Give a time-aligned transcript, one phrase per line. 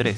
[0.00, 0.16] 3.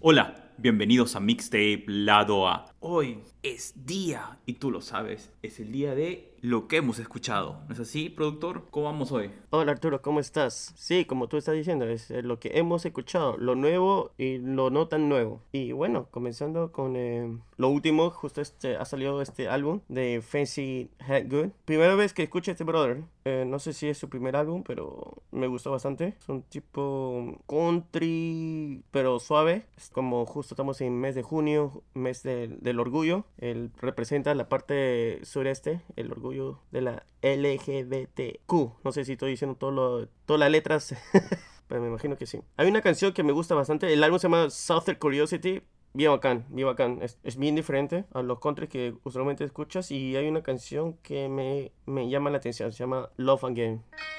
[0.00, 2.71] Hola, bienvenidos a Mixtape Lado A.
[2.84, 7.60] Hoy es día, y tú lo sabes, es el día de lo que hemos escuchado.
[7.68, 8.66] ¿No es así, productor?
[8.72, 9.30] ¿Cómo vamos hoy?
[9.50, 10.72] Hola Arturo, ¿cómo estás?
[10.74, 14.70] Sí, como tú estás diciendo, es eh, lo que hemos escuchado, lo nuevo y lo
[14.70, 15.40] no tan nuevo.
[15.52, 20.90] Y bueno, comenzando con eh, lo último, justo este ha salido este álbum de Fancy
[21.06, 21.50] Head Good.
[21.64, 24.64] Primera vez que escucho a este brother, eh, no sé si es su primer álbum,
[24.64, 26.16] pero me gustó bastante.
[26.18, 29.66] Es un tipo country, pero suave.
[29.76, 32.24] Es como justo estamos en mes de junio, mes
[32.72, 33.24] del orgullo.
[33.38, 38.52] Él representa la parte sureste, el orgullo de la LGBTQ.
[38.84, 40.94] No sé si estoy diciendo todas las letras,
[41.68, 42.40] pero me imagino que sí.
[42.56, 43.92] Hay una canción que me gusta bastante.
[43.92, 45.62] El álbum se llama Southern Curiosity.
[45.94, 47.00] Bien bacán, bien bacán.
[47.02, 49.90] Es, es, bien diferente a los country que usualmente escuchas.
[49.90, 52.72] Y hay una canción que me, me llama la atención.
[52.72, 53.82] Se llama Love Again.
[53.92, 54.11] No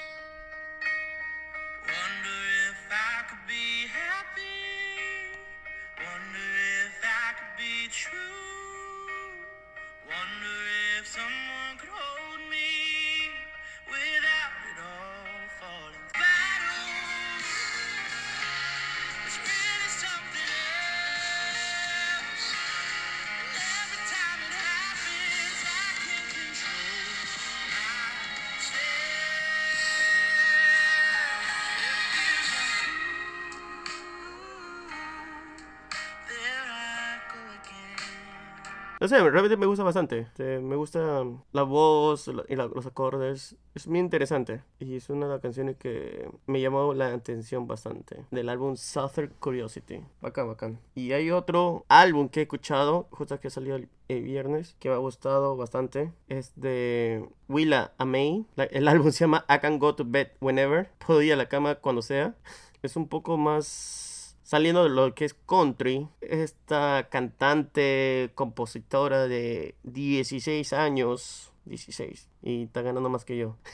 [39.18, 40.20] sé, realmente me gusta bastante.
[40.20, 43.56] Este, me gusta la voz y los acordes.
[43.74, 44.62] Es muy interesante.
[44.78, 48.24] Y es una de las canciones que me llamó la atención bastante.
[48.30, 50.00] Del álbum Southern Curiosity.
[50.20, 50.80] Bacán, bacán.
[50.94, 54.98] Y hay otro álbum que he escuchado, justo que salió el, viernes, que me ha
[54.98, 56.12] gustado bastante.
[56.28, 58.46] Es de Willa Amey.
[58.70, 60.90] El álbum se llama I Can Go to Bed Whenever.
[61.04, 62.34] Puedo ir a la cama cuando sea.
[62.82, 64.13] Es un poco más
[64.44, 72.82] saliendo de lo que es country, esta cantante, compositora de 16 años, 16, y está
[72.82, 73.56] ganando más que yo.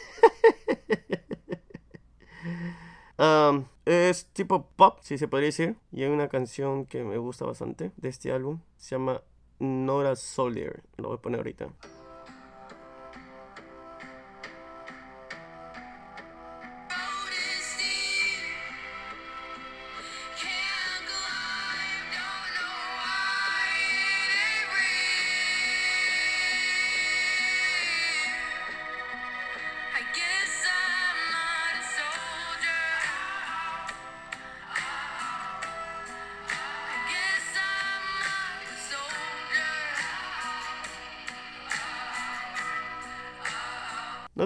[3.84, 7.90] Es tipo pop, si se podría decir, y hay una canción que me gusta bastante
[7.96, 9.20] de este álbum, se llama
[9.58, 11.68] Nora Solier, lo voy a poner ahorita.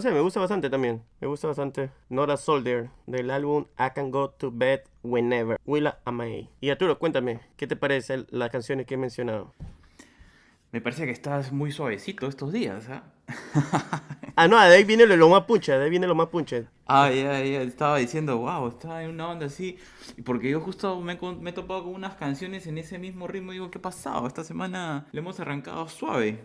[0.05, 1.03] Sé, me gusta bastante también.
[1.21, 1.91] Me gusta bastante.
[2.11, 5.59] Nora Soldier, del álbum I Can Go to Bed Whenever.
[5.65, 6.51] Willa Amay.
[6.61, 9.55] Y Arturo, cuéntame, ¿qué te parece las canciones que he mencionado?
[10.73, 13.05] Me parece que estás muy suavecito estos días, ¿ah?
[14.37, 16.65] ah, no, de ahí viene lo, más puncha, de ahí viene lo más puncha.
[16.87, 19.79] Ah, ya, ya, estaba diciendo, wow, está en una onda así.
[20.25, 23.55] Porque yo justo me, me, he topado con unas canciones en ese mismo ritmo y
[23.55, 24.27] digo, ¿qué ha pasado?
[24.27, 26.43] Esta semana le hemos arrancado suave.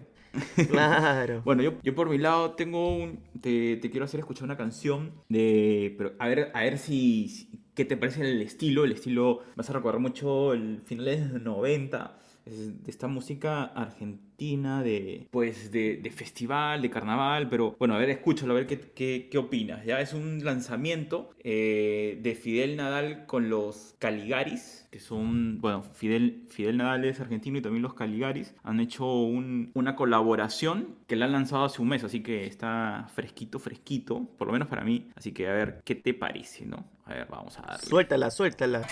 [0.69, 1.41] Claro.
[1.43, 3.19] bueno, yo, yo por mi lado tengo un.
[3.41, 5.95] Te, te, quiero hacer escuchar una canción de.
[5.97, 7.49] Pero a ver, a ver si.
[7.73, 8.83] ¿Qué te parece el estilo?
[8.83, 9.41] El estilo.
[9.55, 12.19] Vas a recordar mucho el finales de los 90
[12.57, 14.29] de esta música argentina
[14.83, 19.37] de pues de, festival, de carnaval, pero bueno, a ver, escúchalo, a ver qué, qué,
[19.37, 19.85] opinas.
[19.85, 26.45] Ya es un lanzamiento eh, de Fidel Nadal con los Caligaris, que son, bueno, Fidel,
[26.47, 31.33] Fidel Nadal es argentino y también los Caligaris han hecho una colaboración que la han
[31.33, 35.11] lanzado hace un mes, así que está fresquito, fresquito, por lo menos para mí.
[35.15, 36.85] Así que a ver qué te parece, ¿no?
[37.05, 37.85] A ver, vamos a darle.
[37.85, 38.87] Suéltala, suéltala.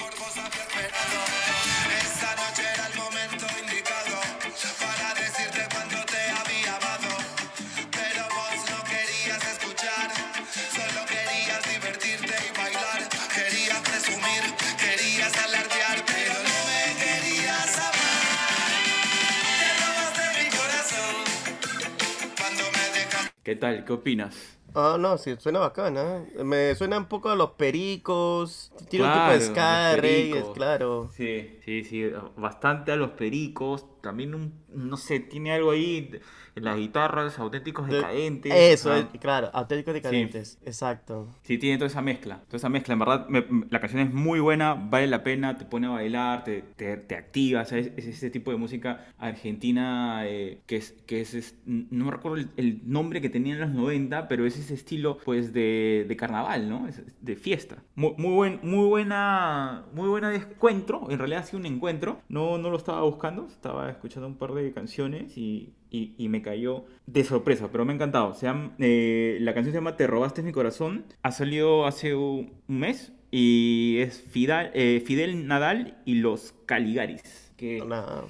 [23.48, 23.86] ¿Qué tal?
[23.86, 24.60] ¿Qué opinas?
[24.76, 26.26] Ah, no, sí, suena bacana.
[26.44, 28.74] Me suena un poco a los pericos.
[28.90, 31.10] Tiene un tipo de ska, claro.
[31.16, 33.86] Sí, sí, sí, bastante a los pericos.
[34.08, 36.10] También un, no sé, tiene algo ahí
[36.56, 38.52] en las guitarras, auténticos De- decadentes.
[38.56, 39.08] Eso, ajá.
[39.14, 40.58] es, claro, auténticos decadentes.
[40.66, 41.28] Exacto.
[41.44, 42.42] Sí, tiene toda esa mezcla.
[42.48, 45.56] Toda esa mezcla, en verdad, me- me- la canción es muy buena, vale la pena,
[45.58, 47.64] te pone a bailar, te, te, te activa.
[47.66, 47.92] ¿sabes?
[47.96, 52.38] Es ese tipo de música argentina eh, que es, que es, es- no me recuerdo
[52.38, 56.16] el, el nombre que tenía en los 90, pero es ese estilo, pues, de, de
[56.18, 56.88] carnaval, ¿no?
[56.88, 57.78] Es de fiesta.
[57.96, 61.08] Muy, muy, buen, muy buena, muy buena de encuentro.
[61.10, 62.22] En realidad ha sido un encuentro.
[62.30, 66.42] No, no lo estaba buscando, estaba escuchando un par de canciones y, y, y me
[66.42, 68.34] cayó de sorpresa, pero me ha encantado.
[68.34, 71.06] Se llama- eh, la canción se llama Te robaste mi corazón.
[71.22, 77.52] Ha salido hace un mes y es Fidel, eh, Fidel Nadal y los Caligaris.
[77.58, 78.24] Que Nada,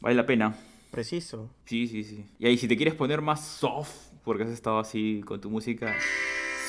[0.00, 0.54] vale la pena.
[0.90, 1.50] preciso.
[1.64, 2.24] Sí, sí, sí.
[2.38, 3.90] Y ahí, si te quieres poner más soft,
[4.24, 5.94] porque has estado así con tu música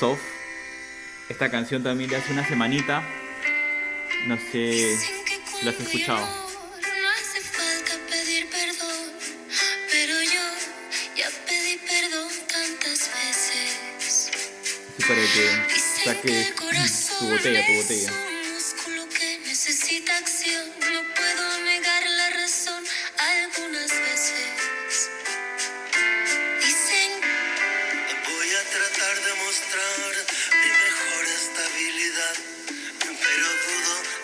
[0.00, 0.20] soft,
[1.30, 3.02] esta canción también de hace una semanita.
[4.26, 4.96] No sé
[5.64, 6.45] la has escuchado.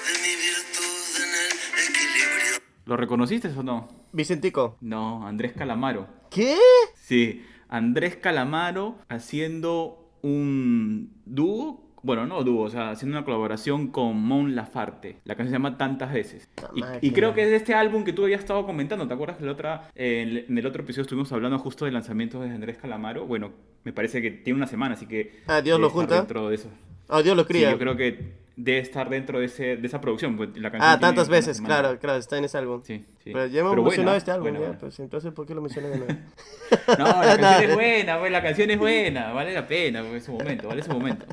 [0.06, 1.52] De mi virtud en el
[1.88, 2.58] equilibrio.
[2.87, 3.88] ¿Lo reconociste o no?
[4.12, 4.76] Vicentico.
[4.81, 6.08] No, Andrés Calamaro.
[6.31, 6.56] ¿Qué?
[6.94, 14.16] Sí, Andrés Calamaro haciendo un dúo, bueno, no dúo, o sea, haciendo una colaboración con
[14.20, 15.19] Mon Lafarte.
[15.24, 16.48] La canción se llama Tantas veces.
[16.74, 19.36] La Y, creo que es de este álbum que tú habías estado comentando, ¿te acuerdas
[19.38, 22.78] que la otra, eh, en el- otro episodio estuvimos hablando justo del lanzamiento de Andrés
[22.78, 23.26] Calamaro?
[23.26, 23.52] Bueno,
[23.84, 25.42] me parece que tiene una semana, así que...
[25.46, 26.16] Ah, Dios debe lo junta.
[26.16, 26.69] Dentro de eso.
[27.08, 27.70] Ah, lo Sí, cría.
[27.72, 30.37] yo creo que debe estar dentro de, ese, de esa producción.
[30.37, 32.82] pues, la canción Ah, tantas veces, claro, claro, está en ese álbum.
[32.84, 33.31] Sí, sí.
[33.32, 34.78] Pero ya hemos mencionado este álbum, buena, ya, buena.
[34.81, 36.12] pues entonces ¿por qué lo mencionas de nuevo?
[36.99, 40.32] No, la canción es buena, pues, la canción es buena, vale la pena, pues, su
[40.32, 41.26] momento, vale su momento.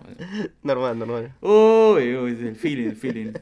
[0.64, 1.34] normal, normal.
[1.42, 3.32] Uy, uy, el feeling, el feeling.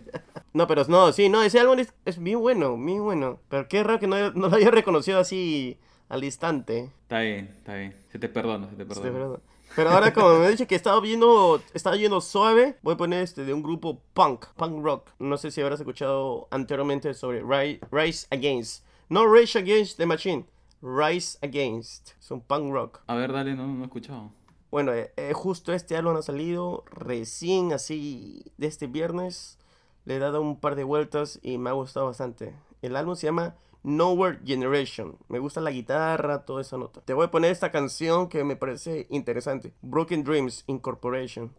[0.53, 3.39] No, pero no, sí, no, ese álbum es, es bien bueno, bien bueno.
[3.47, 5.77] Pero qué raro que no, no lo haya reconocido así
[6.09, 6.89] al instante.
[7.03, 7.93] Está bien, está bien.
[8.11, 9.37] Se te perdona, se te Sí, perdona.
[9.77, 13.21] Pero ahora como me he dicho que estaba viendo, estaba yendo suave, voy a poner
[13.21, 15.11] este de un grupo punk, punk rock.
[15.19, 18.83] No sé si habrás escuchado anteriormente sobre Ri- Rise Against.
[19.07, 20.45] No Rage Against the Machine,
[20.81, 22.13] Rise Against.
[22.19, 23.01] Es un punk rock.
[23.07, 24.31] A ver, dale, no, no he escuchado.
[24.71, 29.59] Bueno, eh, eh, justo este álbum ha salido recién así de este viernes.
[30.05, 32.53] Le he dado un par de vueltas y me ha gustado bastante.
[32.81, 35.17] El álbum se llama Nowhere Generation.
[35.29, 37.01] Me gusta la guitarra, toda esa nota.
[37.01, 39.73] Te voy a poner esta canción que me parece interesante.
[39.81, 41.53] Broken Dreams Incorporation.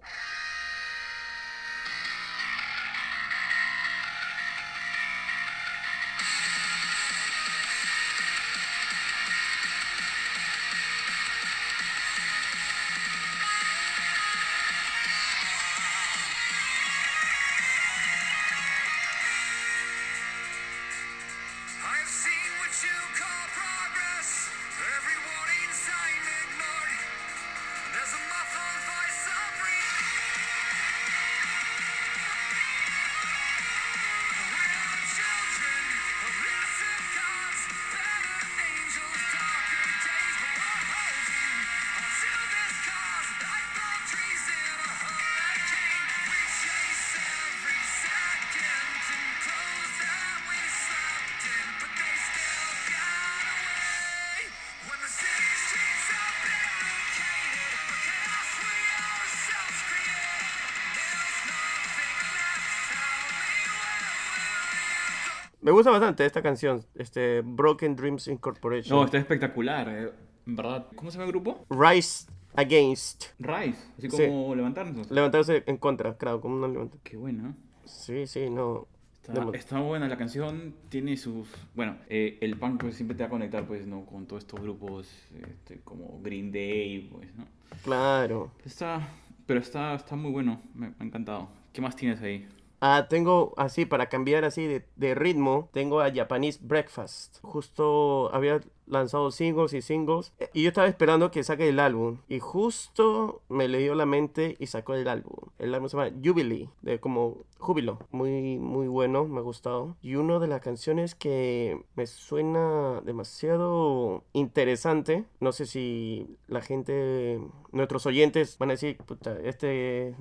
[65.68, 68.98] Me gusta bastante esta canción, este Broken Dreams Incorporation.
[68.98, 70.10] No, está espectacular, eh,
[70.46, 70.86] verdad.
[70.96, 71.66] ¿Cómo se llama el grupo?
[71.68, 73.26] Rise Against.
[73.38, 74.28] Rise, así Sí.
[74.28, 75.10] como levantarnos.
[75.10, 76.96] Levantarse en contra, claro, como una levanta.
[77.02, 77.54] Qué buena.
[77.84, 78.86] Sí, sí, no.
[79.22, 81.46] Está, está buena la canción, tiene sus...
[81.74, 84.06] Bueno, eh, el punk pues, siempre te va a conectar pues, ¿no?
[84.06, 87.44] con todos estos grupos este, como Green Day, pues, ¿no?
[87.84, 88.52] Claro.
[88.64, 89.06] Está,
[89.44, 91.50] pero está, está muy bueno, me, me ha encantado.
[91.74, 92.48] ¿Qué más tienes ahí?
[92.80, 94.66] Ah, tengo así, para cambiar así
[94.96, 97.38] de, ritmo, tengo a Japanese Breakfast.
[97.42, 100.32] Justo había lanzado singles y singles.
[100.38, 102.18] eh, Y yo estaba esperando que saque el álbum.
[102.28, 105.34] Y justo me le dio la mente y sacó el álbum.
[105.58, 107.98] El álbum se llama Jubilee, de como júbilo.
[108.12, 109.96] Muy, muy bueno, me ha gustado.
[110.00, 115.24] Y una de las canciones que me suena demasiado interesante.
[115.40, 117.40] No sé si la gente,
[117.72, 120.14] nuestros oyentes van a decir, puta, este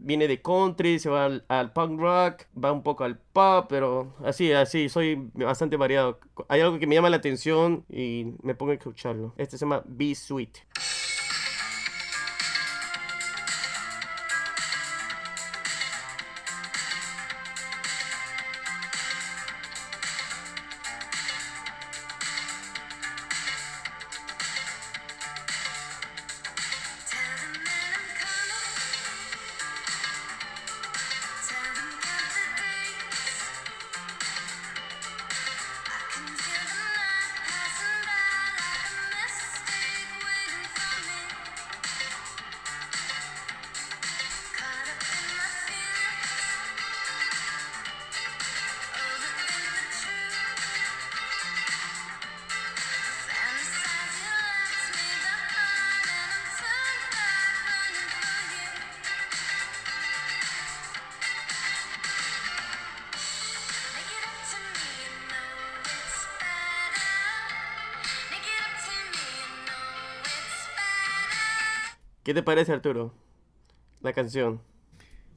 [0.00, 4.14] viene de country, se va al, al punk rock, va un poco al pop, pero
[4.24, 6.18] así, así, soy bastante variado.
[6.48, 9.34] Hay algo que me llama la atención y me pongo a escucharlo.
[9.36, 10.58] Este se llama Be Sweet.
[72.28, 73.14] ¿Qué te parece, Arturo?
[74.02, 74.60] La canción.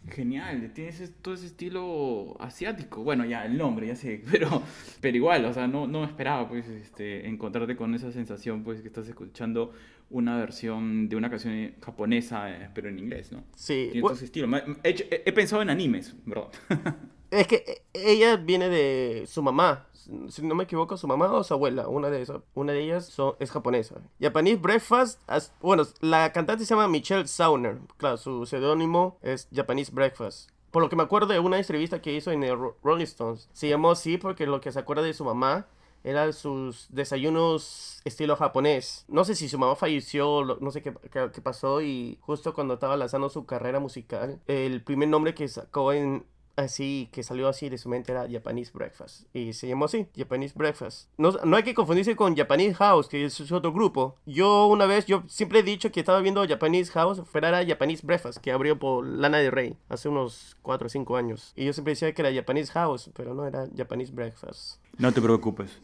[0.10, 3.02] Genial, tienes es- todo ese estilo asiático.
[3.02, 4.62] Bueno, ya el nombre, ya sé, pero,
[5.00, 8.90] pero igual, o sea, no, no esperaba pues este, encontrarte con esa sensación pues que
[8.90, 9.72] estás escuchando
[10.10, 13.46] una versión de una canción japonesa, eh, pero en inglés, ¿no?
[13.56, 14.54] Sí, Tiene todo ese estilo.
[14.84, 16.52] He, he- he pensado en animes, bro.
[17.32, 19.88] Es que eh, ella viene de su mamá.
[20.30, 21.88] Si no me equivoco, su mamá o su abuela.
[21.88, 22.42] Una de esas.
[22.54, 23.96] Una de ellas son- es japonesa.
[24.20, 25.20] Japanese Breakfast.
[25.28, 27.78] as- bueno, la cantante se llama Michelle Sauner.
[27.98, 30.50] Claro, su seudónimo es Japanese Breakfast.
[30.72, 33.50] Por lo que me acuerdo de una entrevista que hizo en el Ro- Rolling Stones.
[33.54, 35.68] Se llamó así porque lo que se acuerda de su mamá
[36.04, 39.06] eran sus desayunos estilo japonés.
[39.08, 42.74] No sé si su mamá falleció, no sé qué, qué- qué pasó y justo cuando
[42.76, 47.70] estaba lanzando su carrera musical, el primer nombre que sacó en así que salió así
[47.70, 49.26] de su mente era Japanese Breakfast.
[49.34, 51.10] Y se llamó así Japanese Breakfast.
[51.18, 54.18] No, no hay que confundirse con Japanese House que es otro grupo.
[54.26, 58.06] Yo una vez yo siempre he dicho que estaba viendo Japanese House fuera era Japanese
[58.06, 61.54] Breakfast que abrió por Lana del Rey hace unos 4 o 5 años.
[61.56, 65.22] Y yo siempre decía que era Japanese House pero no era Japanese Breakfast No te
[65.22, 65.80] preocupes,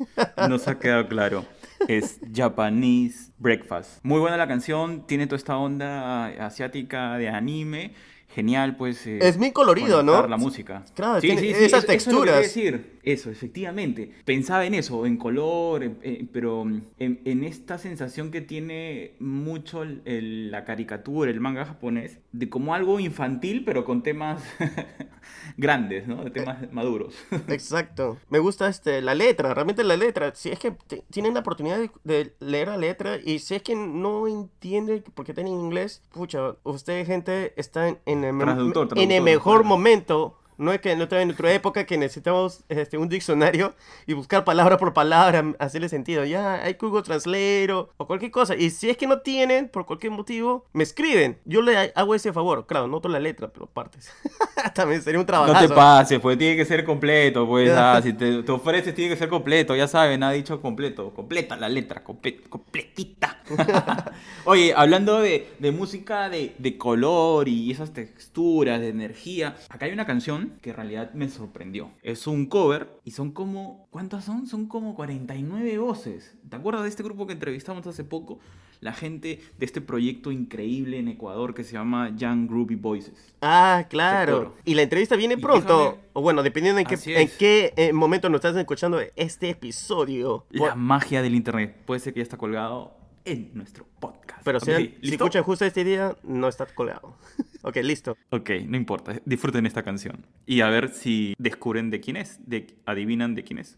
[0.49, 1.45] nos ha quedado claro.
[1.87, 3.99] Es Japanese Breakfast.
[4.03, 7.93] Muy buena la canción, tiene toda esta onda asiática de anime.
[8.35, 9.07] Genial, pues.
[9.07, 10.27] eh, Es muy colorido, ¿no?
[10.27, 10.83] la música.
[10.95, 12.41] Claro, sí, tiene sí, sí, esas eso- eso es texturas.
[12.41, 12.97] decir.
[13.01, 14.11] Eso, efectivamente.
[14.25, 15.89] Pensaba en eso, en color,
[16.33, 16.63] pero
[16.99, 22.49] en, en esta sensación que tiene mucho el- el- la caricatura, el manga japonés, de
[22.49, 24.43] como algo infantil, pero con temas
[25.57, 26.23] grandes, ¿no?
[26.23, 27.15] De temas maduros.
[27.47, 28.17] Exacto.
[28.29, 30.33] Me gusta este, la letra, realmente la letra.
[30.35, 30.73] Si es que
[31.09, 35.31] tienen la oportunidad de, de leer la letra y si es que no entiende porque
[35.31, 39.23] está en inglés, pucha, usted, gente, está en, en el, mem- Traductor, en el traductor,
[39.23, 40.37] mejor momento.
[40.57, 43.73] No es que no en nuestra época que necesitamos este, un diccionario
[44.05, 46.25] y buscar palabra por palabra, hacerle sentido.
[46.25, 48.55] Ya hay Google Translate o, o cualquier cosa.
[48.55, 51.37] Y si es que no tienen, por cualquier motivo, me escriben.
[51.45, 52.65] Yo le hago ese favor.
[52.65, 54.11] Claro, no toda la letra, pero partes.
[54.73, 55.67] También sería un No trabajo.
[55.67, 57.71] te pases, pues tiene que ser completo, pues.
[57.75, 61.13] ah, si te, te ofreces, tiene que ser completo, ya saben, ha dicho completo.
[61.13, 63.41] Completa la letra, comple- completita.
[64.45, 69.91] Oye, hablando de, de música de, de color y esas texturas, de energía, acá hay
[69.93, 71.89] una canción que en realidad me sorprendió.
[72.03, 73.87] Es un cover y son como.
[73.91, 74.47] ¿Cuántas son?
[74.47, 76.35] Son como 49 voces.
[76.49, 78.39] ¿Te acuerdas de este grupo que entrevistamos hace poco?
[78.79, 83.33] La gente de este proyecto increíble en Ecuador que se llama Young Groovy Voices.
[83.41, 84.53] Ah, claro.
[84.65, 85.93] Y la entrevista viene pronto.
[85.93, 90.45] déjame- O bueno, dependiendo en qué, en qué eh, momento nos estás escuchando este episodio.
[90.51, 91.75] La magia del internet.
[91.87, 92.93] Puede ser que ya está colgado
[93.25, 94.26] en nuestro podcast.
[94.47, 97.17] Pero si, Ok, si escuchan justo este día, no está colgado.
[97.63, 98.15] ok, listo.
[98.29, 99.19] Ok, no importa.
[99.25, 100.25] Disfruten esta canción.
[100.45, 102.39] Y a ver si descubren de quién es.
[102.47, 103.77] De, adivinan de quién es.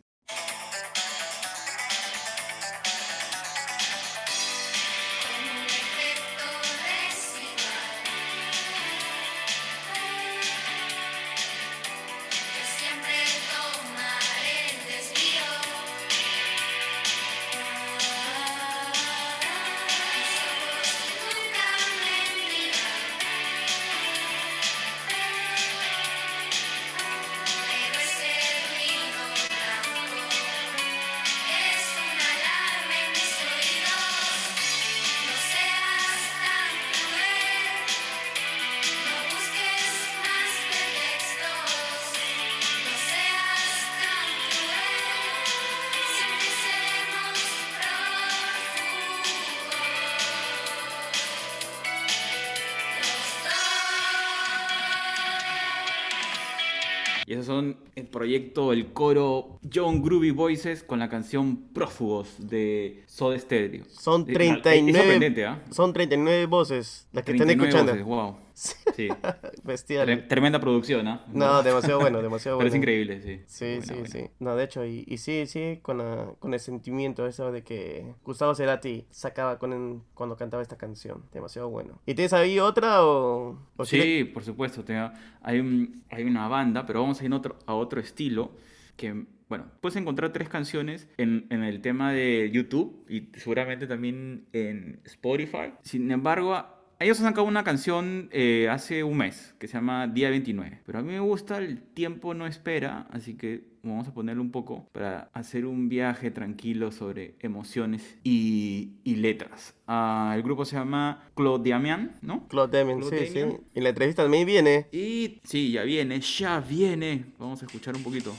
[57.49, 63.85] Son el proyecto, el coro John Groovy Voices con la canción Prófugos de Soda Stereo.
[63.89, 65.63] Son Eh, Es 39, sorprendente, ¿ah?
[65.71, 68.05] son 39 voces las que están 39 escuchando.
[68.05, 68.35] voces, wow.
[68.53, 68.75] Sí.
[69.63, 70.07] Bestial.
[70.07, 71.23] Tre- Tremenda producción, ¿ah?
[71.33, 72.75] No, demasiado bueno, demasiado Pero bueno.
[72.75, 73.41] es increíble, sí.
[73.47, 74.07] Sí, Buena, sí, buena.
[74.09, 74.25] sí.
[74.39, 78.13] No, de hecho, y, y sí, sí, con, la, con el sentimiento eso de que
[78.23, 81.23] Gustavo Cerati sacaba con el- cuando cantaba esta canción.
[81.33, 81.99] Demasiado bueno.
[82.05, 83.57] ¿Y tienes ahí otra o...?
[83.77, 84.83] o si le- Sí, por supuesto.
[84.83, 88.51] tenga- hay, un- hay una banda, pero vamos a ir a otro, a otro estilo
[88.97, 94.45] que, bueno, puedes encontrar tres canciones en, en el tema de YouTube y seguramente también
[94.51, 95.73] en Spotify.
[95.83, 96.61] Sin embargo,
[96.99, 100.81] ellos han sacado una canción eh, hace un mes que se llama Día 29.
[100.85, 104.51] Pero a mí me gusta El tiempo no espera, así que vamos a ponerlo un
[104.51, 109.75] poco para hacer un viaje tranquilo sobre emociones y, y letras.
[109.87, 112.47] Ah, el grupo se llama Claude Damian, ¿no?
[112.49, 113.39] Claude Claude sí, sí.
[113.39, 113.61] Damian.
[113.73, 114.87] Y la entrevista también viene.
[114.91, 117.25] Y sí, ya viene, ya viene.
[117.37, 118.33] Vamos a escuchar un poquito.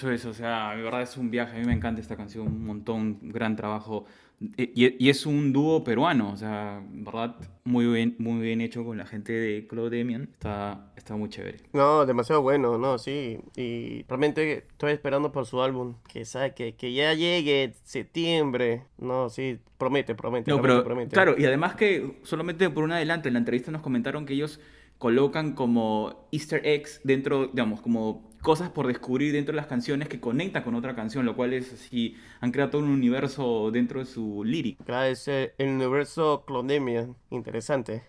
[0.00, 1.56] Eso es, o sea, de verdad es un viaje.
[1.56, 4.06] A mí me encanta esta canción, un montón, un gran trabajo.
[4.56, 8.96] Y, y- es un dúo peruano, o sea, verdad, muy bien, muy bien hecho con
[8.96, 10.30] la gente de Claude Demian.
[10.32, 11.58] Está, está muy chévere.
[11.74, 13.38] No, demasiado bueno, no, sí.
[13.54, 15.96] Y realmente estoy esperando por su álbum.
[16.10, 18.84] Que sabe que, que ya llegue septiembre.
[18.96, 21.12] No, sí, promete, promete, No, promete, pero promete.
[21.12, 24.58] claro, y además que solamente por un adelanto, en la entrevista nos comentaron que ellos
[24.96, 30.20] colocan como easter eggs dentro, digamos, como cosas por descubrir dentro de las canciones que
[30.20, 34.06] conectan con otra canción, lo cual es así, han creado todo un universo dentro de
[34.06, 34.82] su lyric.
[34.84, 37.16] Claro, es eh, el universo Clonemian.
[37.30, 38.02] Interesante.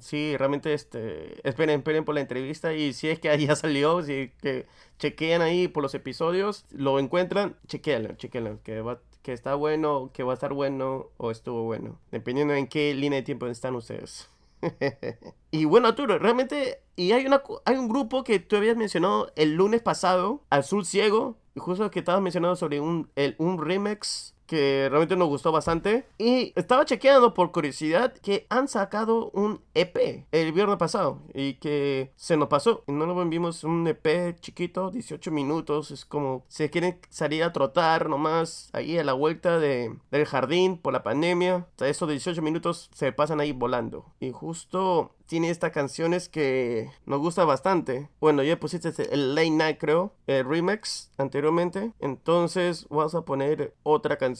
[0.00, 4.30] Sí, realmente, este, esperen, esperen por la entrevista y si es que ya salió, si
[4.40, 4.66] que
[4.98, 10.22] chequean ahí por los episodios, lo encuentran, chequealo, chequealo, que va, que está bueno, que
[10.22, 14.28] va a estar bueno o estuvo bueno, dependiendo en qué línea de tiempo están ustedes.
[15.50, 19.54] y bueno, Arturo, realmente, y hay una, hay un grupo que tú habías mencionado el
[19.54, 24.88] lunes pasado, Azul Ciego, y justo que estabas mencionando sobre un, el, un remix que
[24.90, 26.06] realmente nos gustó bastante.
[26.18, 32.12] Y estaba chequeando por curiosidad que han sacado un EP el viernes pasado y que
[32.16, 32.84] se nos pasó.
[32.86, 35.90] Y no lo vimos un EP chiquito, 18 minutos.
[35.90, 40.78] Es como se quieren salir a trotar nomás ahí a la vuelta de, del jardín
[40.78, 41.66] por la pandemia.
[41.76, 44.06] O sea, esos 18 minutos se pasan ahí volando.
[44.20, 48.08] Y justo tiene estas canciones que nos gusta bastante.
[48.20, 51.92] Bueno, ya pusiste el Late Night, creo, el remix anteriormente.
[51.98, 54.34] Entonces vamos a poner otra canción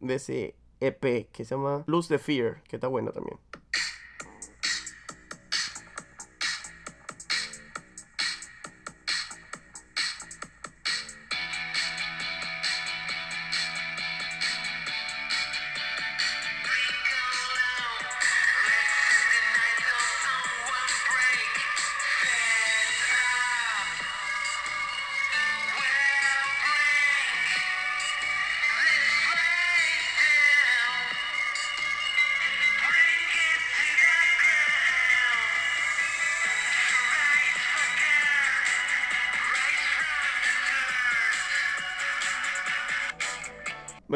[0.00, 3.38] de ese EP que se llama Lose the Fear, que está bueno también.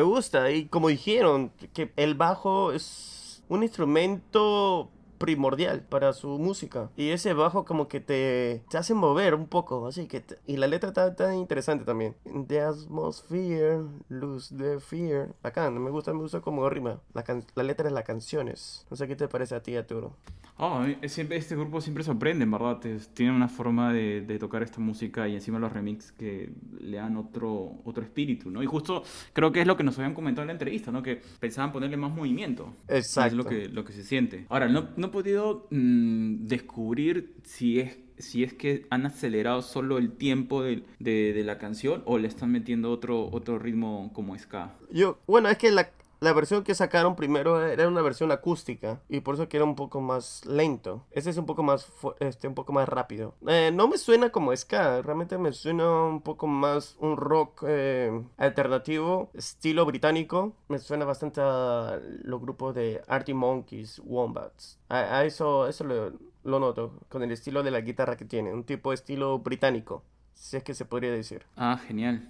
[0.05, 6.91] Gusta, y como dijeron, que el bajo es un instrumento primordial para su música.
[6.97, 10.23] Y ese bajo como que te, te hace mover un poco, así que...
[10.47, 12.15] y la letra está, está interesante también.
[12.49, 15.35] The atmosphere, lose the fear.
[15.43, 17.01] Acá, me gusta, me gusta como rima.
[17.15, 18.87] La, can- la letra de las canciones.
[18.91, 20.13] No sé qué te parece a ti, Arturo.
[20.57, 22.81] Oh, mí siempre, este grupo siempre sorprende, en verdad.
[23.13, 27.17] Tienen una forma de, de tocar esta música y encima los remix que le dan
[27.17, 28.63] otro, otro espíritu, ¿no?
[28.63, 31.03] Y justo creo que es lo que nos habían comentado en la entrevista, ¿no?
[31.03, 32.73] Que pensaban ponerle más movimiento.
[32.89, 33.27] Exacto.
[33.29, 34.47] Es lo que, lo que se siente.
[34.49, 39.99] Ahora, no, no he podido mm, descubrir si es, si es que han acelerado solo
[39.99, 44.39] el tiempo del- de, de la canción o le están metiendo otro, otro ritmo como
[44.39, 44.77] ska.
[44.93, 45.91] Yo, bueno, es que la,
[46.21, 49.77] la versión que sacaron primero era una versión acústica y por eso que era un
[49.77, 51.05] poco más lento.
[51.11, 53.35] Este es un poco más este un poco más rápido.
[53.47, 58.23] Eh, no me suena como ska, realmente me suena un poco más un rock eh,
[58.37, 60.55] alternativo, estilo británico.
[60.69, 64.79] Me suena bastante a los grupos de Arctic Monkeys, Wombats.
[64.89, 66.13] A, a eso eso lo,
[66.45, 70.05] lo noto con el estilo de la guitarra que tiene, un tipo de estilo británico,
[70.35, 71.45] si es que se podría decir.
[71.57, 72.29] Ah, genial.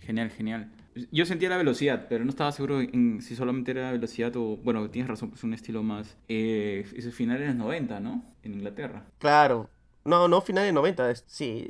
[0.00, 0.70] Genial, genial.
[1.10, 4.58] Yo sentía la velocidad, pero no estaba seguro en si solamente era velocidad o...
[4.58, 6.16] Bueno, tienes razón, es un estilo más...
[6.28, 8.22] Eh, es el final de los 90, ¿no?
[8.42, 9.04] En Inglaterra.
[9.18, 9.70] Claro.
[10.04, 11.10] No, no, final de 90.
[11.10, 11.66] es- Sí,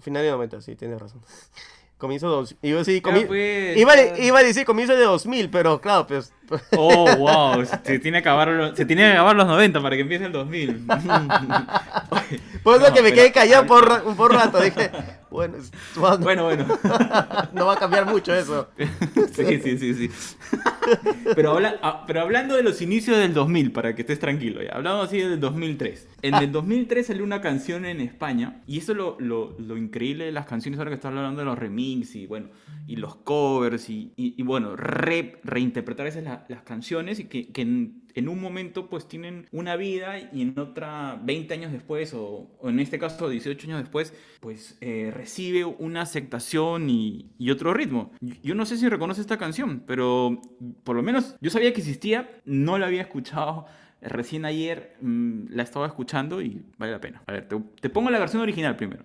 [0.00, 1.20] final de 90, sí, tienes razón.
[1.98, 2.56] Comienzo dos.
[2.60, 4.18] Iba a decir, Ya, comi- pues, iba, ya.
[4.18, 6.32] iba a decir comienzo de 2000, pero claro, pues.
[6.76, 7.64] Oh, wow.
[7.84, 10.86] Se tiene que acabar, se tiene que acabar los 90 para que empiece el 2000.
[12.62, 14.60] Por eso No, que me pero- quedé callado por, por rato.
[14.60, 14.90] Dije,
[15.96, 16.66] bueno, Bueno, bueno.
[17.52, 18.68] no va a cambiar mucho eso.
[19.34, 20.10] Sí, sí, sí, sí.
[21.34, 24.70] Pero, habla- ah, pero hablando de los inicios del 2000, para que estés tranquilo, ya.
[24.72, 26.08] Hablamos así del 2003.
[26.22, 30.24] En el 2003 salió una canción en España, y eso es lo, lo, lo increíble
[30.26, 32.48] de las canciones, ahora que estás hablando de los remix y bueno,
[32.86, 37.48] y los covers, y, y- y, bueno, re- reinterpretar esas la- las canciones y que,
[37.48, 37.64] que
[38.14, 42.68] en, un momento pues tienen una vida y en otra 20 años después, o, o
[42.68, 48.12] en este caso 18 años después, pues eh, recibe una aceptación y, y otro ritmo.
[48.42, 50.40] Yo- no sé si reconoce esta canción, pero
[50.84, 53.66] por lo menos yo sabía que existía, no la había escuchado.
[54.00, 57.22] Recién ayer mm, la estaba escuchando y vale la pena.
[57.26, 59.04] A ver, te, te pongo la versión original primero.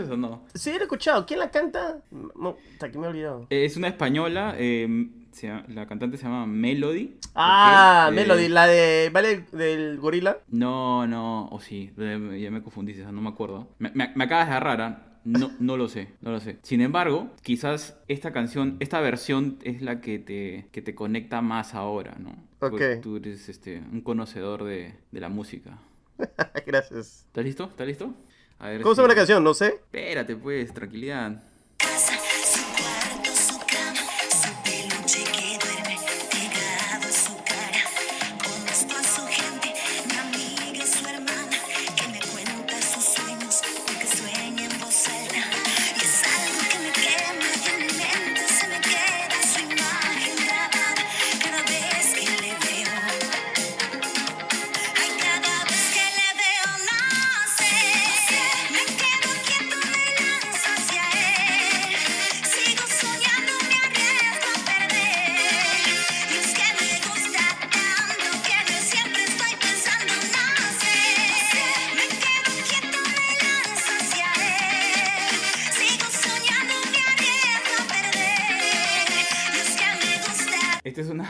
[0.00, 0.08] Él.
[0.08, 0.42] ¿La reconoces o no?
[0.54, 1.26] Sí, lo he escuchado.
[1.26, 1.98] ¿Quién la canta?
[2.10, 3.46] No, hasta que me he olvidado.
[3.50, 7.18] Eh, Es una española, eh, se llama- la cantante se llama Melody.
[7.34, 8.12] Ah, ¿ok?
[8.12, 9.10] Eh, Melody, la de.
[9.12, 9.44] ¿Vale?
[9.52, 10.38] Del gorila.
[10.48, 13.68] No, no, o sí, eh, ya me confundiste, no me acuerdo.
[13.78, 15.02] Me, me- me acabas de agarrar, ¿ah?
[15.24, 16.58] no, no lo sé, no lo sé.
[16.62, 21.74] Sin embargo, quizás esta canción, esta versión es la que te, que te conecta más
[21.74, 22.36] ahora, ¿no?
[22.60, 23.02] Porque Ok.
[23.02, 25.78] Tú eres este, un conocedor de, de la música.
[26.66, 27.24] Gracias.
[27.26, 27.64] ¿Estás listo?
[27.64, 28.14] ¿Estás listo?
[28.58, 29.44] A ver ¿Cómo se si- llama la canción?
[29.44, 29.66] No sé.
[29.66, 31.42] Espérate, pues, tranquilidad.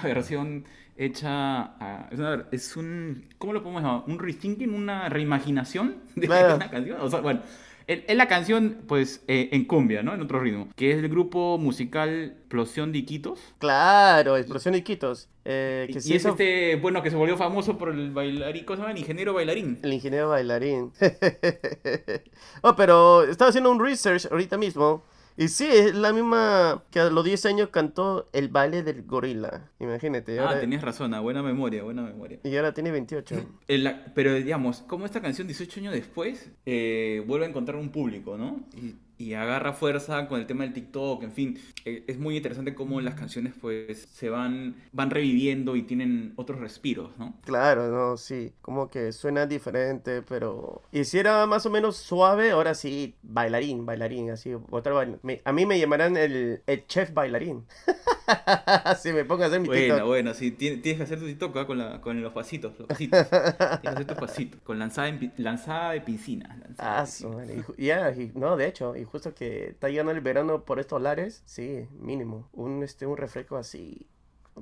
[0.02, 0.64] Una versión
[0.96, 1.62] hecha.
[1.80, 3.24] a- es, una- es un.
[3.38, 4.02] ¿Cómo lo podemos llamar?
[4.06, 4.72] ¿Un rethinking?
[4.74, 6.98] ¿Una reimaginación de una canción?
[7.00, 7.40] O sea, bueno.
[7.88, 10.12] Es la canción, pues, eh, en cumbia, ¿no?
[10.12, 10.66] En otro ritmo.
[10.74, 13.38] Que es el grupo musical Explosión de Iquitos.
[13.58, 15.28] Claro, Explosión y Quitos.
[15.44, 18.64] Eh, que y sí, es eso- este, bueno, que se volvió famoso por el bailarín,
[18.64, 18.90] ¿cómo se llama?
[18.92, 19.78] El ingeniero bailarín.
[19.84, 20.90] El ingeniero bailarín.
[22.62, 25.04] oh, pero estaba haciendo un research ahorita mismo.
[25.38, 29.70] Y sí, es la misma que a los 10 años cantó el baile del gorila.
[29.80, 30.38] Imagínate.
[30.40, 32.38] Ah, ahora- tenías razón, ah, buena memoria, buena memoria.
[32.42, 33.34] Y ahora tiene 28.
[33.68, 37.90] El- la- pero digamos, como esta canción 18 años después eh, vuelve a encontrar un
[37.90, 38.64] público, ¿no?
[38.76, 41.58] Y, y agarra fuerza con el tema del TikTok, en fin.
[41.84, 46.60] Eh, es muy interesante cómo las canciones pues se van, van reviviendo y tienen otros
[46.60, 47.34] respiros, ¿no?
[47.44, 48.52] Claro, no, sí.
[48.60, 50.82] Como que suena diferente, pero.
[50.92, 54.52] Y si era más o menos suave, ahora sí, bailarín, bailarín, así.
[54.70, 57.64] Otra bail- A mí me llamarán el, el chef bailarín.
[59.00, 60.06] si me pongo a hacer mi Bueno, TikTok.
[60.08, 61.66] bueno, sí, tienes, que hacer tu TikTok ¿ah?
[61.66, 63.26] con, la, con los pasitos, los pasitos.
[63.30, 66.48] tienes que hacer tus pasitos, con lanzada, en lanzada de piscina.
[66.60, 67.30] lanzada de Ah, piscina.
[67.32, 70.64] su madre, y ya, y- no, de hecho, y justo que está llegando el verano
[70.64, 74.06] por estos lares, sí, mínimo, un, este, un refresco así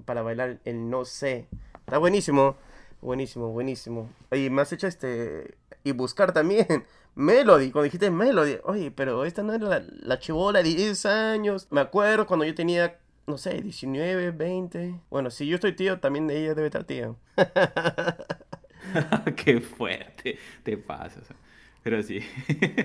[0.05, 1.49] para bailar el no sé.
[1.81, 2.57] Está buenísimo,
[3.01, 4.11] buenísimo, buenísimo.
[4.33, 6.67] Y me has hecho este, y buscar también
[7.15, 11.69] Melody, cuando dijiste Melody, oye, pero esta no era la, la chibola de 10 años.
[11.71, 15.01] Me acuerdo cuando yo tenía, no sé, 19, 20.
[15.11, 17.15] Bueno, si yo estoy tío, también ella debe estar tía.
[19.37, 21.27] Qué fuerte, te pasas.
[21.85, 22.21] Pero sí.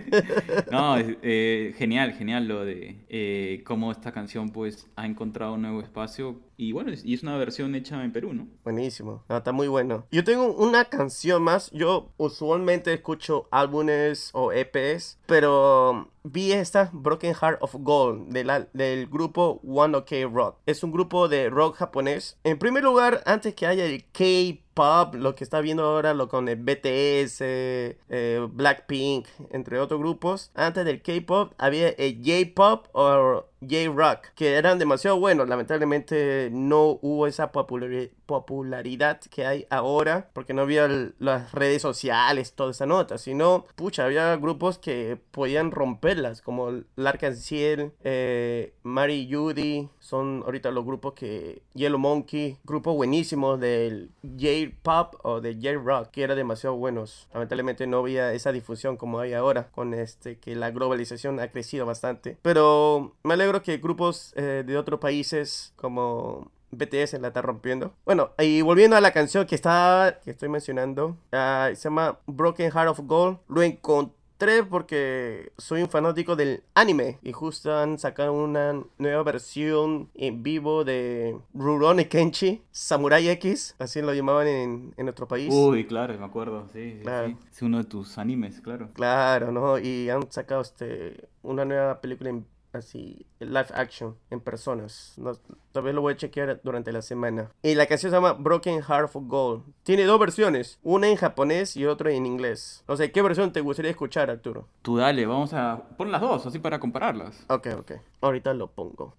[0.71, 5.81] no, eh, genial, genial lo de eh, cómo esta canción pues ha encontrado un nuevo
[5.81, 8.47] espacio y bueno, y es una versión hecha en Perú, ¿no?
[8.65, 9.23] Buenísimo.
[9.29, 10.05] No, está muy bueno.
[10.11, 11.71] Yo tengo una canción más.
[11.71, 18.67] Yo usualmente escucho álbumes o EPs, pero vi esta Broken Heart of Gold de la-
[18.73, 20.57] del grupo One OK Rock.
[20.65, 22.37] Es un grupo de rock japonés.
[22.43, 26.49] En primer lugar, antes que haya el K-pop, lo que está viendo ahora lo con
[26.49, 34.27] el BTS, eh, Blackpink, entre otros grupos, antes del K-pop había el J-pop o J-Rock,
[34.35, 35.47] que eran demasiado buenos.
[35.49, 40.87] Lamentablemente no hubo esa populari- popularidad que hay ahora, porque no había
[41.17, 47.91] las redes sociales, toda esa nota, sino, pucha, había grupos que podían romperlas, como L'Arc-en-Ciel,
[48.03, 55.41] eh, Mary Judy, son ahorita los grupos que, Yellow Monkey, grupos buenísimos del J-Pop o
[55.41, 57.27] de J-Rock, que eran demasiado buenos.
[57.33, 61.87] Lamentablemente no había esa difusión como hay ahora, con este, que la globalización ha crecido
[61.87, 62.37] bastante.
[62.43, 67.93] Pero me alegro que grupos eh, de otros países como BTS la está rompiendo.
[68.05, 72.71] Bueno, y volviendo a la canción que está que estoy mencionando, ah, se llama Broken
[72.71, 73.37] Heart of Gold.
[73.47, 80.09] Lo encontré porque soy un fanático del anime y justo han sacado una nueva versión
[80.15, 85.53] en vivo de Rurouni Kenshi, Samurai X, así lo llamaban en, en nuestro país.
[85.53, 87.27] Uy, claro, me acuerdo, sí, sí, Claro.
[87.27, 87.37] sí.
[87.51, 88.87] Es uno de tus animes, claro.
[88.93, 89.77] Claro, ¿no?
[89.77, 95.13] Y han sacado este una nueva película en así live action en personas.
[95.17, 95.33] No,
[95.71, 97.51] tal vez lo voy a chequear durante la semana.
[97.61, 99.63] Y la canción se llama Broken Heart of Gold.
[99.83, 102.83] Tiene dos versiones, una en japonés y otra en inglés.
[102.87, 104.67] No sé, ¿qué versión te gustaría escuchar, Arturo?
[104.81, 107.45] Tú dale, vamos a pon las dos, así para compararlas.
[107.49, 107.91] Ok, ok.
[108.21, 109.15] Ahorita lo pongo.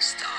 [0.00, 0.37] Start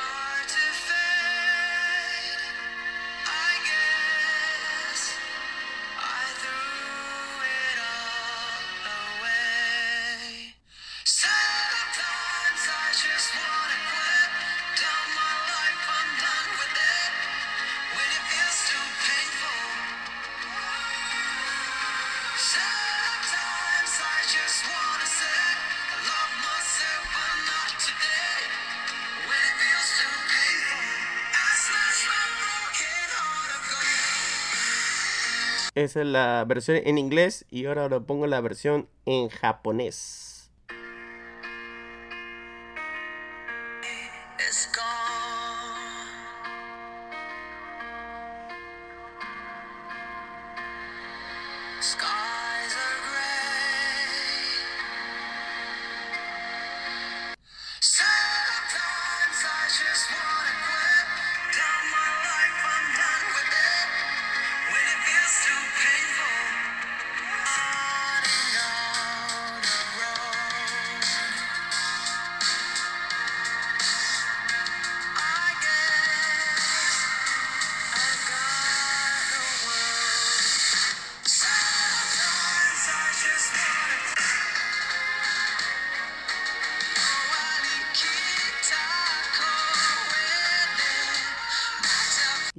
[35.79, 40.28] Esa es la versión en inglés y ahora lo pongo la versión en japonés.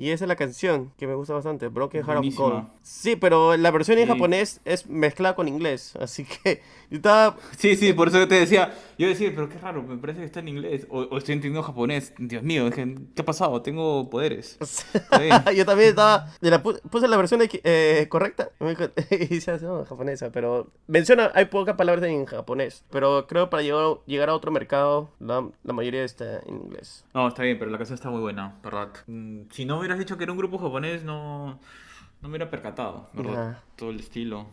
[0.01, 2.65] Y esa es la canción que me gusta bastante, Broken Heart of.
[3.01, 4.13] Sí, pero la versión en Sí.
[4.13, 6.61] japonés es mezclada con inglés, así que
[6.91, 8.75] yo estaba Sí, sí, por eso te decía.
[8.99, 10.87] Yo decía, pero qué raro, me parece que está en inglés.
[10.91, 12.13] O, o estoy entendiendo japonés.
[12.19, 13.63] Dios mío, dije, ¿qué ha pasado?
[13.63, 14.59] Tengo poderes.
[15.57, 16.27] Yo también estaba.
[16.41, 18.51] la pu- puse la versión eh, correcta.
[19.11, 20.31] Y dice, no, japonesa.
[20.31, 22.85] Pero menciona, hay pocas palabras en japonés.
[22.91, 27.07] Pero creo para llegar, llegar a otro mercado, la, la mayoría está en inglés.
[27.15, 28.89] No, está bien, pero la canción está muy buena, ¿verdad?
[29.07, 31.59] Mm, Si no hubieras dicho que era un grupo japonés, no,
[32.23, 33.59] no me hubiera percatado, ¿verdad?
[33.77, 34.47] Todo el estilo.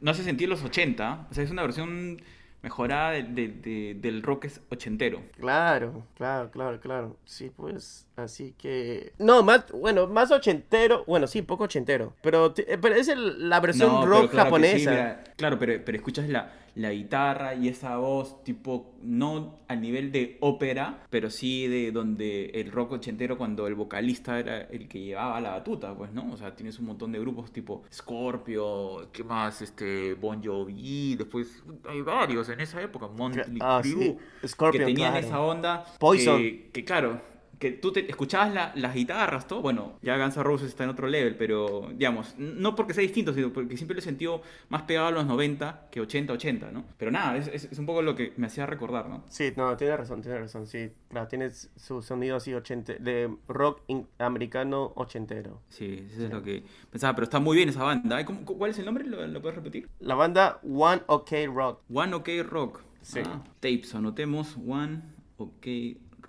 [0.00, 2.22] No hace sentir los 80, o sea, es una versión
[2.62, 5.22] mejorada de- de- de- del rock es ochentero.
[5.38, 7.16] Claro, claro, claro, claro.
[7.24, 9.12] Sí, pues, así que...
[9.18, 11.04] No, más, bueno, más ochentero.
[11.06, 12.14] Bueno, sí, poco ochentero.
[12.22, 14.90] Pero, eh, pero es el- la versión No, pero rock claro sí, japonesa.
[14.90, 20.12] mira, claro, pero, pero escuchas la, la guitarra y esa voz, tipo, no a nivel
[20.12, 25.00] de ópera, pero sí de donde el rock ochentero, cuando el vocalista era el que
[25.00, 26.30] llevaba la batuta, pues, ¿no?
[26.32, 29.62] O sea, tienes un montón de grupos tipo Scorpio, ¿qué más?
[29.62, 34.92] Este, Bon Jovi, después hay varios en esa época, Motley Ah, Crue, sí, Scorpion, que
[34.92, 35.26] tenían claro.
[35.26, 35.84] esa onda.
[35.98, 36.38] Poison.
[36.38, 37.20] Que, que, claro,
[37.60, 39.60] que tú te escuchabas la- las guitarras, todo.
[39.62, 43.32] Bueno, ya Guns N' Roses está en otro level, pero digamos, no porque sea distinto,
[43.34, 46.84] sino porque siempre lo he sentido más pegado a los 90 que 80-80, ¿no?
[46.96, 49.22] Pero nada, es, es- es un poco lo que me hacía recordar, ¿no?
[49.28, 50.90] Sí, no, tiene razón, tiene razón, sí.
[51.10, 53.82] Claro, tiene su sonido así ochente, de rock
[54.18, 55.60] americano ochentero.
[55.68, 58.24] Sí, eso es lo que pensaba, pero está muy bien esa banda.
[58.24, 59.04] ¿cómo- ¿Cuál es el nombre?
[59.04, 59.88] ¿Lo, lo puedes repetir?
[60.00, 61.82] La banda One OK Rock.
[61.92, 62.80] One OK Rock.
[63.02, 63.20] Sí.
[63.24, 65.02] Ah, tapes, anotemos One
[65.36, 65.66] OK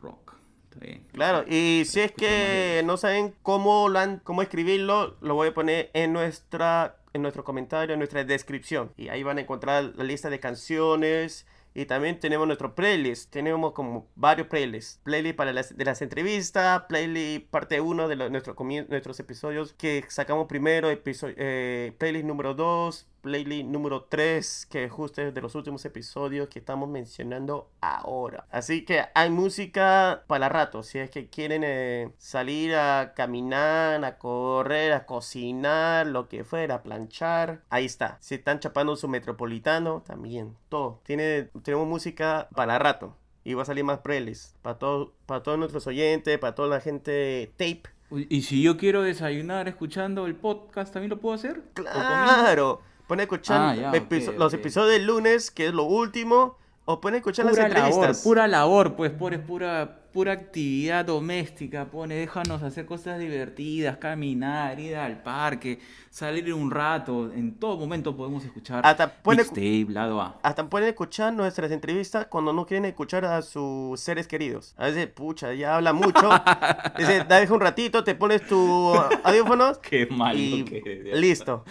[0.01, 0.35] Rock.
[0.79, 1.05] Bien.
[1.13, 5.53] Claro, y si es que no saben cómo, lo han- cómo escribirlo, lo voy a
[5.53, 8.93] poner en nuestra en nuestro comentario, en nuestra descripción.
[8.95, 11.45] Y ahí van a encontrar la lista de canciones.
[11.73, 13.29] Y también tenemos nuestro playlist.
[13.31, 14.99] Tenemos como varios playlists.
[15.03, 18.55] Playlist para las, de las entrevistas, playlist parte 1 de lo- nuestro
[18.89, 25.21] nuestros episodios que sacamos primero, episo- eh, playlist número 2, playlist número 3, que justo
[25.21, 28.45] es de los últimos episodios que estamos mencionando ahora.
[28.51, 30.83] Así que hay música para rato.
[30.83, 36.75] Si es que quieren eh, salir a caminar, a correr, a cocinar, lo que fuera,
[36.75, 38.17] a planchar, ahí está.
[38.21, 40.55] Si están chapando su metropolitano, también.
[40.69, 40.99] Todo.
[41.03, 43.15] Tiene, tenemos música para rato.
[43.43, 44.55] Y va a salir más playlists.
[44.61, 47.83] Para, todo, para todos nuestros oyentes, para toda la gente tape.
[48.29, 51.63] Y si yo quiero desayunar escuchando el podcast, ¿también lo puedo hacer?
[51.73, 52.81] Claro.
[53.11, 56.55] Pone a escuchar Ah, ya, episo- ok, los episodios del lunes, que es lo último.
[56.85, 58.01] O pone a escuchar Pura las entrevistas.
[58.07, 63.97] labor, pura labor, pues, por, es pura, pura actividad doméstica, pone, déjanos hacer cosas divertidas,
[63.97, 70.19] caminar, ir al parque, salir un rato, en todo momento podemos escuchar Hasta mixtape, lado
[70.21, 70.39] A.
[70.41, 74.73] Hasta pueden escuchar nuestras entrevistas cuando no quieren escuchar a sus seres queridos.
[74.77, 76.29] A veces, pucha, ya habla mucho.
[76.97, 78.93] Dice, deja un ratito, te pones tu
[79.23, 81.63] audífonos Qué malo y que listo.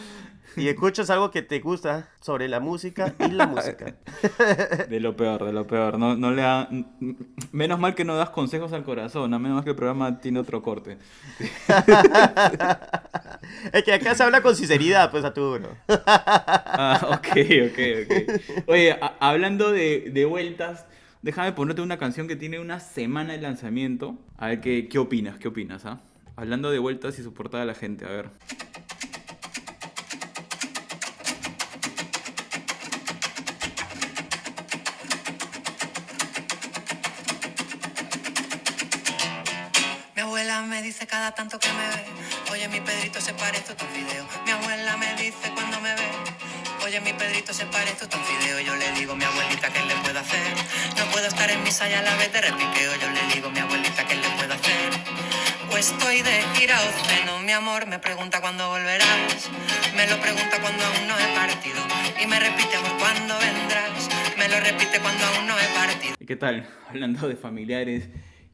[0.57, 3.95] Y escuchas algo que te gusta sobre la música y la música.
[4.89, 5.99] De lo peor, de lo peor.
[5.99, 6.69] No, no le da-
[7.53, 10.41] Menos mal que no das consejos al corazón, a menos mal que el programa tiene
[10.41, 10.99] otro corte.
[13.73, 15.77] es que acá se habla con sinceridad, pues, Arturo.
[15.89, 17.29] Ah, ok,
[17.71, 18.69] ok, ok.
[18.69, 20.87] Oye, hablando de, de vueltas,
[21.23, 24.17] déjame ponerte una canción que tiene una semana de lanzamiento.
[24.37, 26.01] A ver qué, qué opinas, qué opinas, ¿ah?
[26.37, 28.31] Hablando de vueltas y soportar a la gente, a ver.
[40.91, 42.03] Dice cada tanto que me ve,
[42.51, 44.27] oye mi Pedrito se parece a tu fideo.
[44.45, 46.09] Mi abuela me dice cuando me ve,
[46.85, 48.59] oye mi Pedrito se parece a tu fideo.
[48.59, 50.51] Yo le digo mi abuelita qué le puedo hacer,
[50.99, 52.93] no puedo estar en misa y a la vez de repiqueo.
[53.03, 54.91] Yo le digo mi abuelita qué le puedo hacer.
[55.71, 59.49] O estoy de gira o ceno, mi amor me pregunta cuándo volverás,
[59.95, 61.81] me lo pregunta cuando aún no he partido
[62.21, 66.17] y me repite amor cuándo vendrás, me lo repite cuando aún no he partido.
[66.19, 66.69] ¿Y qué tal?
[66.89, 68.09] Hablando de familiares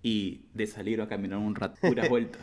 [0.07, 2.41] y de salir a caminar un rato, puras vueltas.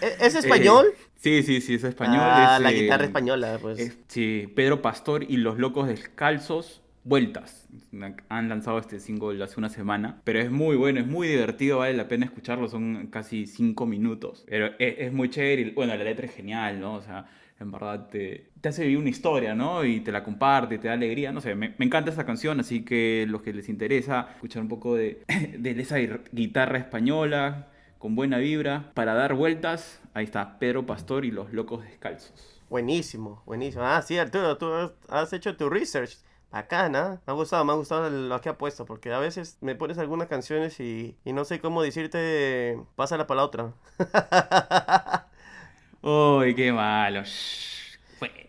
[0.00, 0.86] ¿E- ¿Es español?
[0.92, 2.20] Eh, sí, sí, sí, es español.
[2.20, 3.80] ah, es, la eh, guitarra española, pues.
[3.80, 7.68] es- sí, Pedro Pastor y los Locos Descalzos, Vueltas.
[8.28, 11.94] Han lanzado este single hace una semana, pero es muy bueno, es muy divertido, vale
[11.94, 14.44] la pena escucharlo, son casi cinco minutos.
[14.48, 16.94] Pero es, es muy chévere, y, bueno, la letra es genial, ¿no?
[16.94, 17.26] O sea,
[17.58, 19.84] en verdad te, te hace vivir una historia, ¿no?
[19.84, 23.26] Y te la comparte, te da alegría, no sé, me, encanta esta canción, así que
[23.28, 25.22] los que les interesa escuchar un poco de,
[25.58, 25.96] de esa
[26.32, 31.82] guitarra española, con buena vibra, para dar vueltas, ahí está, Pedro Pastor y los Locos
[31.82, 32.56] Descalzos.
[32.68, 33.84] Buenísimo, buenísimo.
[33.84, 34.66] Ah, sí, Arturo, tú
[35.08, 36.18] has- hecho tu research.
[36.50, 39.74] Bacana, me ha gustado, me ha gustado lo que ha puesto, porque a veces me
[39.74, 43.72] pones algunas canciones y, y no sé cómo decirte, pásala para la otra.
[46.46, 47.24] Uy, qué malo.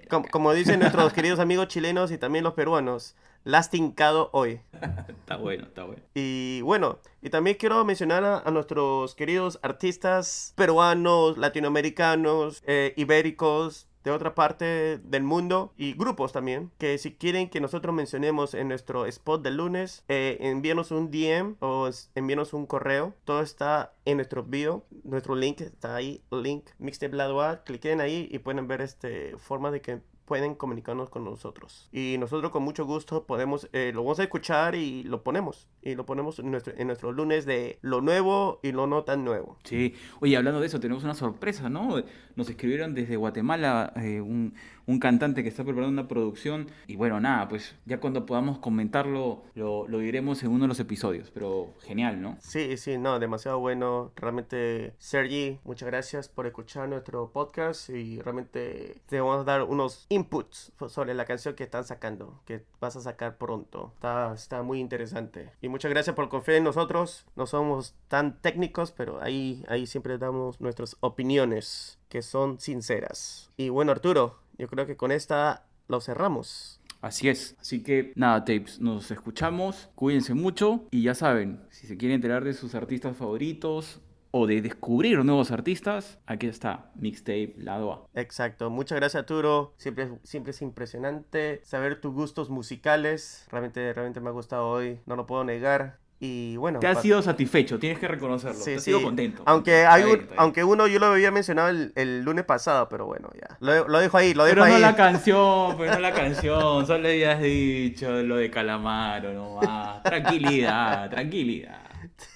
[0.08, 4.62] Como, como dicen nuestros queridos amigos chilenos y también los peruanos, las tincado hoy.
[5.10, 6.04] Está bueno, está bueno.
[6.14, 13.88] Y bueno, y también quiero mencionar a, a nuestros queridos artistas peruanos, latinoamericanos, eh, ibéricos,
[14.08, 18.70] de otra parte del mundo y grupos también, que si quieren que nosotros mencionemos en
[18.70, 23.14] nuestro spot del lunes, eh, envíenos un DM o envíenos un correo.
[23.26, 28.40] Todo está en nuestro bio, nuestro link está ahí, link mixtape lado cliquen ahí y
[28.40, 31.88] pueden ver este forma de que pueden comunicarnos con nosotros.
[31.94, 35.68] Y nosotros con mucho gusto podemos, eh, lo vamos a escuchar y lo ponemos.
[35.82, 39.24] Y lo ponemos en nuestro, en nuestro lunes de lo nuevo y lo no tan
[39.24, 39.58] nuevo.
[39.64, 42.04] Sí, oye, hablando de eso, tenemos una sorpresa, ¿no?
[42.36, 44.54] Nos escribieron desde Guatemala eh, un,
[44.88, 49.44] un cantante que está preparando una producción y bueno, nada, pues ya cuando podamos comentarlo
[49.54, 52.38] lo, lo diremos en uno de los episodios, pero genial, ¿no?
[52.40, 54.12] Sí, sí, no, demasiado bueno.
[54.16, 60.06] Realmente, Sergi, muchas gracias por escuchar nuestro podcast y realmente te vamos a dar unos
[60.10, 63.92] inputs sobre la canción que están sacando, que vas a sacar pronto.
[63.96, 65.52] Está, está muy interesante.
[65.62, 67.26] Y muchas gracias por confiar en nosotros.
[67.36, 73.52] No somos tan técnicos, pero ahí, ahí siempre damos nuestras opiniones, que son sinceras.
[73.58, 76.82] Y bueno, Arturo, yo creo que con esta lo cerramos.
[77.02, 77.56] Así es.
[77.60, 82.44] Así que nada, tapes, nos escuchamos, cuídense mucho y ya saben, si se quieren enterar
[82.44, 84.02] de sus artistas favoritos
[84.32, 88.20] o de descubrir nuevos artistas, aquí está Mixtape Lado A.
[88.20, 94.30] Exacto, muchas gracias Arturo, siempre, siempre es impresionante saber tus gustos musicales, realmente, realmente me
[94.30, 96.00] ha gustado hoy, no lo puedo negar.
[96.20, 98.58] Y bueno, Te has sido satisfecho, tienes que reconocerlo.
[98.58, 98.90] Sí, te has sí.
[98.92, 99.44] sido contento.
[99.46, 103.06] Aunque, hay un- bien, aunque uno yo lo había mencionado el, el lunes pasado, pero
[103.06, 103.56] bueno, ya.
[103.60, 104.82] Lo, lo dejo ahí, lo dejo Pero no ahí.
[104.82, 110.02] la canción, pero no la canción, solo habías dicho lo de Calamaro nomás.
[110.02, 111.82] Tranquilidad, tranquilidad.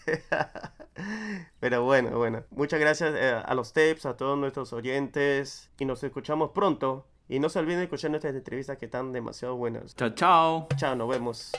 [1.59, 2.43] Pero bueno, bueno.
[2.51, 5.71] Muchas gracias eh, a los tapes, a todos nuestros oyentes.
[5.79, 7.07] Y nos escuchamos pronto.
[7.29, 9.95] Y no se olviden de escuchar nuestras entrevistas que están demasiado buenas.
[9.95, 10.67] Chao, chao.
[10.75, 11.51] Chao, nos vemos.